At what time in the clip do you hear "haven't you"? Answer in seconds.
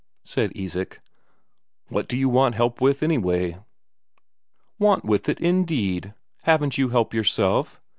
6.41-6.89